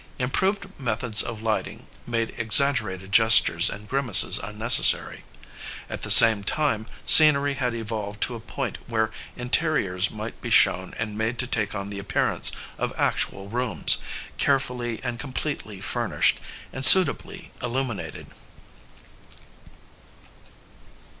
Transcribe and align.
Improved 0.17 0.79
methods 0.79 1.21
of 1.21 1.43
lighting 1.43 1.85
made 2.07 2.33
exaggerated 2.35 3.11
gestures 3.11 3.69
and 3.69 3.87
grimaces 3.87 4.39
unnecessary. 4.39 5.23
At 5.91 6.01
the 6.01 6.09
same 6.09 6.43
time 6.43 6.87
scenery 7.05 7.53
had 7.53 7.75
evolved 7.75 8.19
to 8.21 8.33
a 8.33 8.39
point 8.39 8.79
where 8.87 9.11
interiors 9.37 10.09
might 10.09 10.41
be 10.41 10.49
shown 10.49 10.95
and 10.97 11.19
made 11.19 11.37
to 11.37 11.45
take 11.45 11.75
on 11.75 11.91
the 11.91 11.99
appearance 11.99 12.51
of 12.79 12.93
actual 12.97 13.47
rooms, 13.47 13.99
carefully 14.39 14.99
and 15.03 15.19
completely 15.19 15.79
furnished 15.79 16.39
and 16.73 16.83
suit 16.83 17.07
ably 17.09 17.51
illuminated. 17.61 18.25